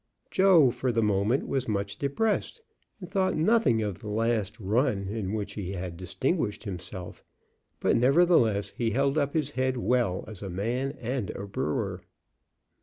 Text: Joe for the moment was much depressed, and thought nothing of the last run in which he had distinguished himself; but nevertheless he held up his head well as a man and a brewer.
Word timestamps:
Joe 0.31 0.71
for 0.71 0.91
the 0.91 1.03
moment 1.03 1.47
was 1.47 1.67
much 1.67 1.97
depressed, 1.99 2.63
and 2.99 3.07
thought 3.07 3.37
nothing 3.37 3.83
of 3.83 3.99
the 3.99 4.07
last 4.09 4.59
run 4.59 5.07
in 5.07 5.31
which 5.31 5.53
he 5.53 5.73
had 5.73 5.95
distinguished 5.95 6.63
himself; 6.63 7.23
but 7.79 7.95
nevertheless 7.95 8.71
he 8.75 8.89
held 8.89 9.15
up 9.19 9.35
his 9.35 9.51
head 9.51 9.77
well 9.77 10.25
as 10.27 10.41
a 10.41 10.49
man 10.49 10.93
and 10.99 11.29
a 11.29 11.45
brewer. 11.45 12.01